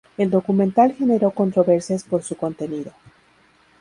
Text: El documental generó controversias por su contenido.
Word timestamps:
El 0.17 0.31
documental 0.31 0.95
generó 0.95 1.29
controversias 1.29 2.03
por 2.05 2.23
su 2.23 2.35
contenido. 2.35 2.91